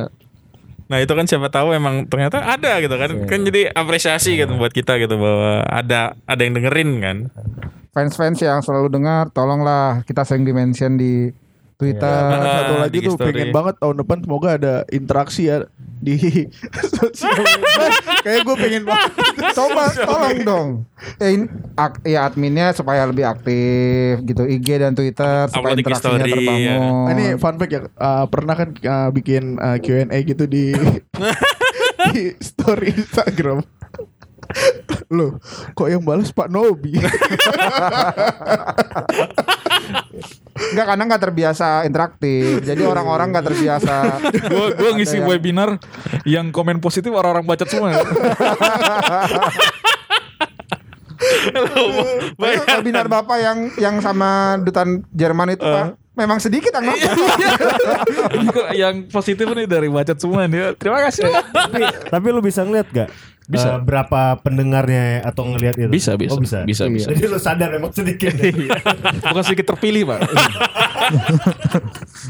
[0.92, 3.12] Nah itu kan siapa tahu emang ternyata ada gitu kan.
[3.24, 7.18] Kan jadi apresiasi gitu buat kita gitu bahwa ada ada yang dengerin kan.
[7.96, 11.32] Fans-fans yang selalu dengar, tolonglah kita sering di-mention di
[11.78, 12.10] Twitter.
[12.10, 13.30] Ah, satu lagi di tuh story.
[13.30, 16.18] pengen banget tahun depan semoga ada interaksi ya di
[16.98, 17.90] sosial media.
[18.26, 19.12] Kayak gue pengen banget.
[19.54, 20.70] Coba tolong dong.
[21.22, 21.46] Eh, ini,
[21.78, 26.82] ak- ya adminnya supaya lebih aktif gitu IG dan Twitter supaya interaksinya story, terbangun.
[26.82, 30.74] Nah, ini fun fact ya, uh, pernah kan uh, bikin uh, Q&A gitu di
[32.14, 33.62] di story Instagram.
[35.08, 35.40] Loh,
[35.72, 37.00] kok yang balas Pak Nobi?
[40.58, 42.66] Enggak karena nggak terbiasa interaktif.
[42.66, 43.96] Jadi orang-orang nggak terbiasa.
[44.52, 45.70] Gue gue ngisi yang- webinar
[46.28, 47.94] yang komen positif orang-orang bacot semua.
[52.38, 57.14] Padahal webinar Bapak yang yang sama dutan Jerman itu Pak memang sedikit yang nonton.
[58.34, 60.74] Ini kok yang positif nih dari bacot semua nih.
[60.76, 61.30] Terima kasih.
[61.54, 63.10] tapi, tapi lu bisa ngeliat gak?
[63.48, 63.78] Bisa.
[63.78, 65.88] Eh, berapa pendengarnya atau ngelihat itu?
[65.88, 66.36] Bisa, bisa.
[66.36, 66.68] Oh, bisa.
[66.68, 67.16] Bisa, bisa.
[67.16, 68.36] Jadi lu sadar emang sedikit.
[69.32, 70.20] Bukan sedikit terpilih pak.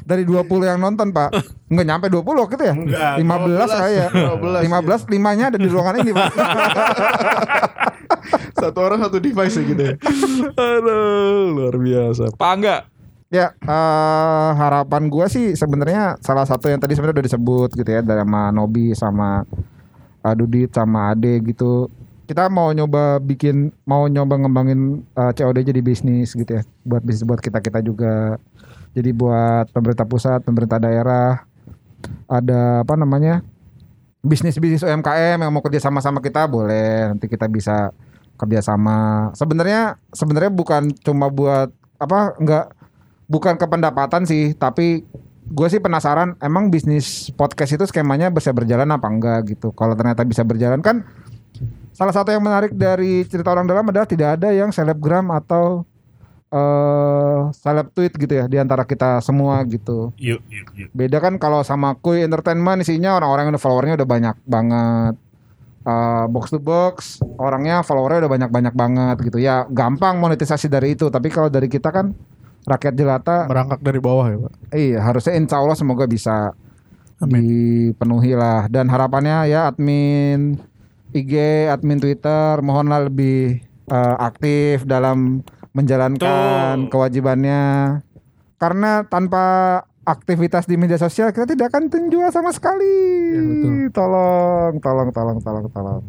[0.09, 1.33] Dari 20 yang nonton Pak
[1.65, 5.97] Enggak nyampe 20 waktu itu ya Enggak, 15 kayak ya 15 limanya ada di ruangan
[5.97, 6.29] ini Pak
[8.57, 9.93] satu orang satu device gitu ya.
[10.57, 12.33] Aduh, luar biasa.
[12.33, 12.77] Pak Angga.
[13.27, 17.99] Ya eh, harapan gua sih sebenarnya salah satu yang tadi sebenarnya udah disebut gitu ya
[17.99, 19.43] dari sama Nobi sama
[20.23, 21.91] uh, Dudit sama Ade gitu.
[22.27, 26.63] Kita mau nyoba bikin mau nyoba ngembangin uh, COD jadi bisnis gitu ya.
[26.83, 28.35] Buat bisnis buat kita-kita juga.
[28.95, 31.43] Jadi buat pemerintah pusat, pemerintah daerah
[32.27, 33.43] ada apa namanya?
[34.27, 37.95] bisnis-bisnis UMKM yang mau kerja sama-sama kita boleh nanti kita bisa
[38.35, 39.31] kerjasama.
[39.31, 42.65] Sebenarnya sebenarnya bukan cuma buat apa enggak
[43.27, 45.03] bukan ke pendapatan sih, tapi
[45.47, 49.71] gue sih penasaran emang bisnis podcast itu skemanya bisa berjalan apa enggak gitu.
[49.71, 51.07] Kalau ternyata bisa berjalan kan
[51.95, 55.87] salah satu yang menarik dari cerita orang dalam adalah tidak ada yang selebgram atau
[56.47, 60.15] eh seleb tweet gitu ya di antara kita semua gitu.
[60.15, 60.89] yuk, yuk, yuk.
[60.95, 65.15] Beda kan kalau sama Kuy Entertainment isinya orang-orang yang udah followernya udah banyak banget.
[65.87, 71.07] Eh, box to box orangnya followernya udah banyak-banyak banget gitu ya gampang monetisasi dari itu
[71.07, 72.11] tapi kalau dari kita kan
[72.67, 74.51] rakyat jelata Merangkak dari bawah ya, Pak.
[74.75, 76.51] iya harusnya insya Allah semoga bisa
[77.17, 77.39] Amin.
[77.41, 80.59] dipenuhi lah dan harapannya ya admin
[81.15, 81.33] IG
[81.71, 87.63] admin Twitter mohonlah lebih eh, aktif dalam menjalankan kewajibannya
[88.57, 89.45] karena tanpa
[90.03, 92.95] aktivitas di media sosial kita tidak akan terjual sama sekali.
[93.91, 96.01] Tolong, tolong, tolong, tolong, tolong.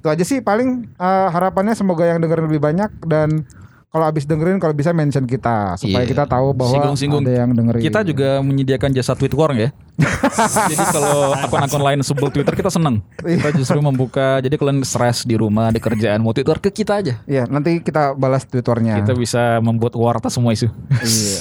[0.00, 3.44] Itu aja sih paling eh, harapannya semoga yang dengerin lebih banyak dan
[3.90, 6.14] kalau habis dengerin kalau bisa mention kita supaya Iya.
[6.14, 7.26] kita tahu bahwa Singgung-singgung.
[7.26, 7.82] ada yang dengerin.
[7.82, 9.74] Kita juga menyediakan jasa tweet war ya.
[10.70, 13.02] jadi kalau akun-akun lain sebel Twitter kita seneng.
[13.18, 14.38] Kita justru membuka.
[14.38, 17.18] Jadi kalian stres di rumah, di kerjaan mau Twitter ke kita aja.
[17.26, 19.02] Iya, nanti kita balas twitternya.
[19.02, 20.70] Kita bisa membuat war atas semua isu.
[21.02, 21.38] Iya.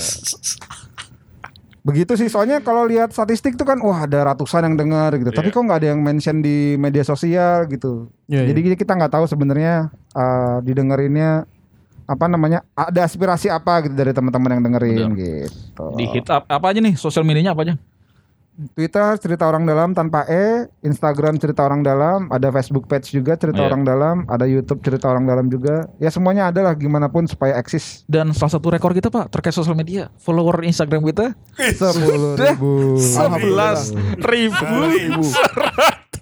[1.86, 5.30] Begitu sih soalnya kalau lihat statistik tuh kan wah ada ratusan yang dengar gitu.
[5.30, 8.10] Tapi kok nggak ada yang mention di media sosial gitu.
[8.26, 11.46] Iya, Jadi kita nggak tahu sebenarnya eh, didengerinnya
[12.10, 15.86] apa namanya ada aspirasi apa gitu dari teman-teman yang dengerin gitu.
[15.94, 17.76] Di hit up apa aja nih sosial medianya apa aja?
[18.76, 23.64] Twitter cerita orang dalam tanpa e, Instagram cerita orang dalam, ada Facebook page juga cerita
[23.64, 23.72] Iya.
[23.72, 25.88] orang dalam, ada YouTube cerita orang dalam juga.
[25.96, 28.04] Ya semuanya ada lah gimana pun supaya eksis.
[28.04, 33.00] Dan salah satu rekor kita pak terkait sosial media, follower Instagram kita Sepuluh ribu.
[33.00, 35.24] sebelas ribu.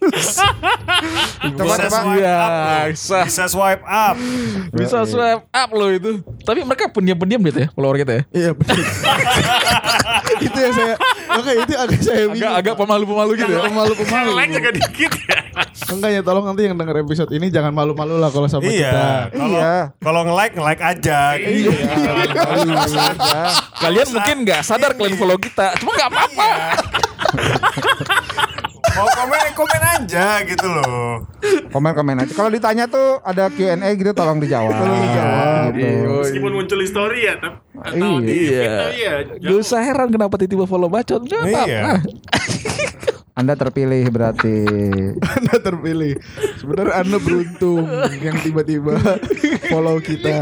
[1.58, 2.16] Bisa swipe up loh.
[2.18, 3.18] Biasa.
[3.26, 4.16] Bisa swipe up.
[4.74, 6.10] Bisa swipe up loh itu.
[6.42, 8.24] Tapi mereka pendiam-pendiam gitu ya follower kita ya.
[8.32, 8.78] Iya betul.
[10.48, 10.96] itu yang saya
[11.38, 12.50] Oke itu agak saya bingung.
[12.50, 13.62] Agak-agak pemalu-pemalu gitu ya.
[13.70, 14.30] pemalu-pemalu.
[14.34, 15.40] Like juga dikit ya.
[15.88, 18.74] Enggaknya tolong nanti yang denger episode ini jangan malu-malu lah kalau sama kita.
[18.74, 19.30] Iya.
[19.32, 19.76] Kalau Iya.
[20.02, 21.20] kalau nge-like nge-like aja.
[21.38, 21.72] Iya.
[23.78, 26.48] Kalian mungkin nggak sadar kalian follow kita, cuma nggak apa-apa.
[28.98, 31.22] Mau komen komen aja gitu loh.
[31.70, 32.34] Komen-komen aja.
[32.34, 34.74] Kalau ditanya tuh ada Q&A gitu tolong dijawab.
[34.74, 35.70] Tolong dijawab.
[35.78, 36.14] Gitu.
[36.26, 38.58] Meskipun muncul di story ya, atau di Iya.
[38.58, 39.14] feed, tapi ya.
[39.38, 41.22] Gak usah heran kenapa tiba-tiba follow bacot.
[41.24, 41.54] Gak Iya.
[41.54, 41.94] apa-apa.
[43.38, 44.66] Anda terpilih berarti.
[45.38, 46.18] Anda terpilih.
[46.58, 47.86] Sebenarnya Anda beruntung
[48.18, 48.98] yang tiba-tiba
[49.70, 50.42] follow kita.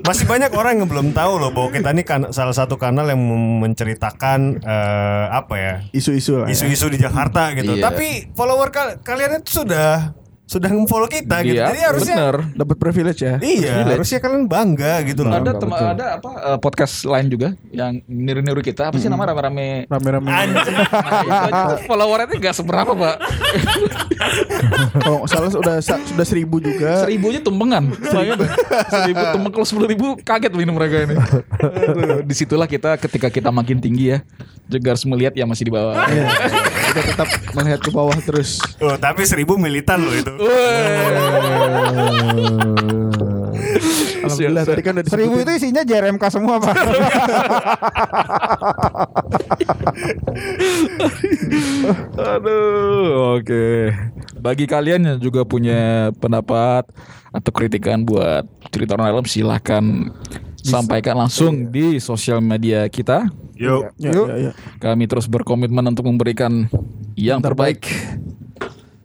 [0.00, 3.18] Masih banyak orang yang belum tahu loh bahwa kita ini kan salah satu kanal yang
[3.58, 6.46] menceritakan eh, apa ya Isu-isu lah.
[6.46, 6.54] ya.
[6.54, 7.74] isu-isu di Jakarta gitu.
[7.74, 7.90] Iya.
[7.90, 10.14] Tapi follower kal- kalian itu sudah
[10.46, 11.58] sudah follow kita gitu.
[11.58, 12.36] Iya, Jadi harusnya bener.
[12.54, 13.34] Dapat privilege ya.
[13.42, 15.34] iya harusnya kalian bangga gitu loh.
[15.34, 18.94] Ada tem- ada apa eh, podcast lain juga yang niru-niru kita.
[18.94, 19.90] Apa sih nama rame-rame?
[19.90, 20.30] Rame-rame.
[20.30, 23.16] Nah, followernya nggak seberapa pak.
[25.02, 27.02] Kalau nggak salah sudah sudah seribu juga.
[27.02, 27.84] Seribu aja tumbengan.
[28.06, 28.42] Seribu,
[28.86, 31.14] seribu tumbeng kalau sepuluh ribu kaget ini mereka ini.
[32.30, 34.18] Di situlah kita ketika kita makin tinggi ya
[34.66, 35.94] juga harus melihat yang masih di bawah.
[36.96, 38.56] Kita tetap melihat ke bawah terus.
[38.80, 40.32] Oh, tapi seribu militan loh itu.
[44.24, 46.72] Alhamdulillah tadi kan udah Seribu itu isinya JRMK semua pak.
[52.16, 53.92] Aduh, oke.
[54.40, 56.88] Bagi kalian yang juga punya pendapat
[57.28, 59.84] atau kritikan buat cerita orang dalam silahkan
[60.66, 63.30] sampaikan langsung di sosial media kita.
[63.54, 63.94] Yuk.
[63.96, 64.26] Ya, Yuk.
[64.28, 64.52] ya, ya.
[64.82, 66.66] Kami terus berkomitmen untuk memberikan
[67.14, 67.86] yang terbaik.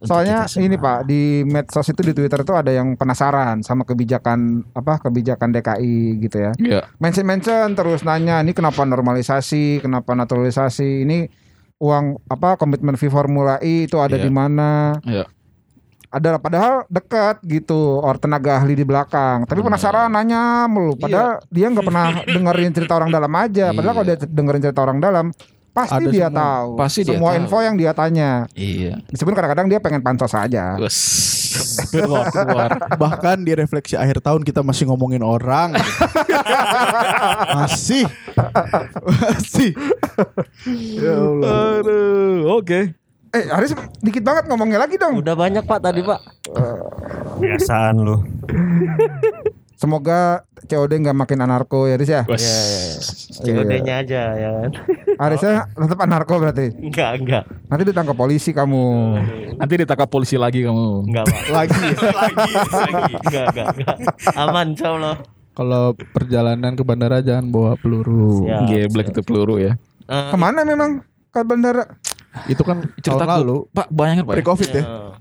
[0.02, 4.98] Soalnya ini Pak di medsos itu di Twitter itu ada yang penasaran sama kebijakan apa
[4.98, 6.52] kebijakan DKI gitu ya.
[6.58, 11.30] Ya, Mention mention terus nanya ini kenapa normalisasi, kenapa naturalisasi, ini
[11.78, 14.26] uang apa komitmen fee Formula E itu ada Iya.
[14.26, 14.98] di mana?
[15.06, 15.22] ya.
[16.12, 19.48] Ada padahal dekat gitu, or tenaga ahli di belakang.
[19.48, 20.92] Tapi penasaran nanya mulu.
[20.92, 23.72] Padahal dia nggak pernah dengerin cerita orang dalam aja.
[23.72, 25.26] Padahal kalau dia dengerin cerita orang dalam
[25.72, 26.36] pasti Ada dia semua.
[26.44, 26.70] tahu.
[26.76, 27.38] Pasti dia semua tahu.
[27.40, 28.30] info yang dia tanya.
[28.52, 29.00] Iya.
[29.08, 30.76] Meskipun kadang-kadang dia pengen pansos aja.
[30.76, 31.00] Wes.
[31.92, 32.76] Keluar, keluar.
[32.96, 35.76] Bahkan di refleksi akhir tahun kita masih ngomongin orang.
[37.60, 38.08] masih.
[39.04, 39.76] masih.
[40.96, 41.80] ya Allah.
[41.80, 43.01] Aduh, oke.
[43.32, 43.72] Eh, Haris
[44.04, 45.24] dikit banget ngomongnya lagi dong.
[45.24, 46.20] Udah banyak Pak tadi Pak.
[47.40, 48.20] Biasaan lu.
[49.74, 52.22] Semoga COD nggak makin anarko ya Haris ya.
[52.28, 52.44] Wes.
[52.44, 53.52] Iya, iya, iya.
[53.66, 54.70] COD-nya aja ya kan.
[55.18, 56.70] Harisnya tetap anarko berarti.
[56.76, 57.44] Enggak, enggak.
[57.66, 58.82] Nanti ditangkap polisi kamu.
[59.58, 61.10] Nanti ditangkap polisi lagi kamu.
[61.10, 61.40] Enggak, Pak.
[61.56, 61.82] Lagi.
[61.98, 63.14] Lagi, lagi.
[63.26, 63.96] Enggak, enggak, enggak.
[64.38, 65.16] Aman insyaallah.
[65.52, 68.46] Kalau perjalanan ke bandara jangan bawa peluru.
[68.70, 69.74] Geblek itu peluru ya.
[70.06, 71.90] Eh, Ke mana memang ke bandara?
[72.46, 73.56] Itu kan Cerita tahun lalu.
[73.68, 74.30] Pak, bayangin Pak.
[74.30, 74.36] ya.
[74.36, 74.82] Pre-covid ya.
[74.82, 75.12] eh,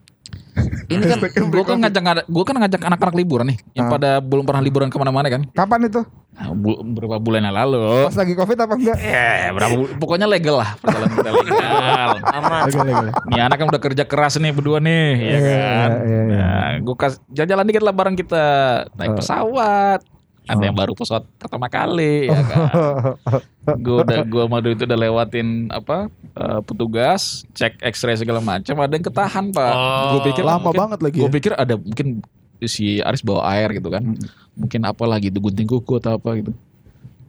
[0.90, 3.92] Ini kan gue kan ngajak gue kan ngajak anak-anak liburan nih yang Ah.
[3.92, 6.04] pada belum pernah liburan ke mana-mana kan Kapan itu?
[6.32, 8.98] Nah, bu- beberapa bulan yang lalu Pas lagi covid apa enggak?
[8.98, 12.62] ya berapa bu- pokoknya legal lah perjalanan kita legal aman.
[12.66, 13.06] Legal, legal.
[13.26, 16.22] nih anak kan udah kerja keras nih berdua nih ya kan iya, iya.
[16.30, 18.44] nah gue kas jalan-jalan dikit lah bareng kita
[18.94, 20.00] naik pesawat
[20.52, 22.60] ada yang baru pesawat pertama kali ya kan
[23.80, 28.92] gue udah gue Doi itu udah lewatin apa eh, petugas cek X-ray segala macam ada
[28.92, 29.74] yang ketahan pak
[30.12, 31.34] gue pikir Lama banget lagi gue ya.
[31.34, 32.20] pikir ada mungkin
[32.62, 34.04] si Aris bawa air gitu kan
[34.54, 36.52] mungkin apa lagi itu gunting kuku atau apa gitu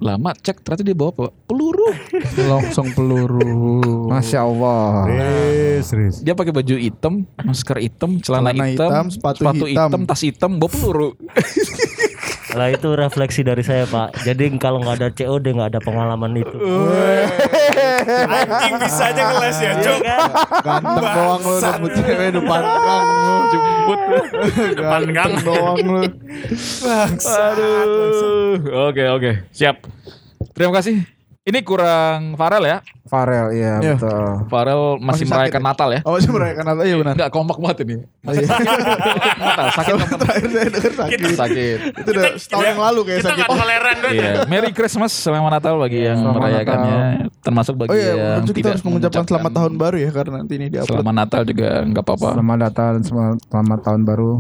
[0.03, 1.89] lama cek ternyata dia bawa apa peluru
[2.51, 4.11] Longsong peluru.
[4.11, 5.07] Masya Allah.
[5.15, 6.19] Eh, serius.
[6.27, 10.01] dia pakai baju hitam masker hitam celana, Celana hitam, hitam, sepatu hitam.
[10.03, 11.09] tas hitam bawa peluru
[12.53, 14.25] Lah itu refleksi dari saya Pak.
[14.29, 16.57] Jadi kalau nggak ada COD nggak ada pengalaman itu.
[18.03, 19.99] Anjing bisa aja ngeles ya, Cuk.
[20.03, 20.21] Iya kan?
[20.63, 23.35] Ganteng doang lu nemu cewek depan gang lu.
[23.53, 24.01] jemput
[24.77, 25.33] Depan gang.
[25.33, 26.03] Ganteng doang lu.
[27.23, 28.57] aduh
[28.91, 29.85] oke oke siap
[30.55, 31.05] terima kasih
[31.43, 32.79] Ini kurang Farel ya.
[33.03, 33.99] Farel iya Iya.
[33.99, 34.47] betul.
[34.47, 35.67] Farel masih, Masih sakit merayakan ya?
[35.67, 36.01] Natal ya.
[36.07, 37.13] Oh, masih merayakan Natal iya benar.
[37.19, 37.97] Enggak kompak banget ini.
[38.23, 41.19] Natal sakit Sama terakhir saya dengar sakit.
[41.35, 41.79] sakit.
[41.99, 43.43] Itu udah setahun yang lalu kayak Kita sakit.
[43.43, 44.13] nggak toleran kan?
[44.15, 46.99] Iya, Merry Christmas selamat Natal bagi yang Selamat merayakannya,
[47.43, 50.67] termasuk bagi Oh iya, yang kita harus mengucapkan selamat tahun baru ya karena nanti ini
[50.71, 50.95] diupload.
[50.95, 52.29] Selamat Natal juga nggak apa-apa.
[52.39, 54.33] Selamat Natal dan selamat, selamat tahun baru.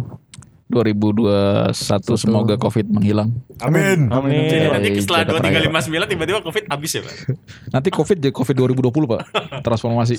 [0.73, 3.31] 2021 semoga Covid menghilang.
[3.61, 4.09] Amin.
[4.09, 4.49] Amin.
[4.49, 5.29] Jadi nanti setelah
[5.61, 7.15] lima sembilan tiba-tiba covid habis ya pak.
[7.75, 9.21] Nanti Covid jadi Covid 2020 Pak.
[9.61, 10.17] Transformasi.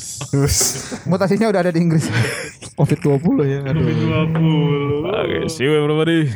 [1.10, 2.06] Mutasinya udah ada di Inggris.
[2.78, 3.60] Covid 20 ya.
[3.68, 5.10] Aduh.
[5.10, 6.30] Oke, see you everybody.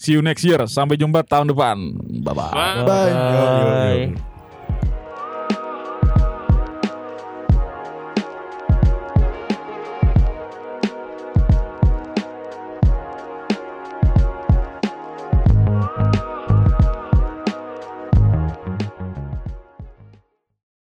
[0.00, 0.64] See you next year.
[0.64, 1.76] Sampai jumpa tahun depan.
[2.24, 2.52] Bye bye.
[2.88, 3.12] Bye.
[4.16, 4.29] Bye.